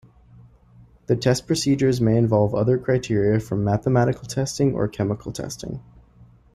The 1.05 1.15
test 1.15 1.45
procedures 1.45 2.01
may 2.01 2.17
involve 2.17 2.55
other 2.55 2.79
criteria 2.79 3.39
from 3.39 3.63
mathematical 3.63 4.23
testing 4.25 4.73
or 4.73 4.87
chemical 4.87 5.31
testing. 5.31 5.79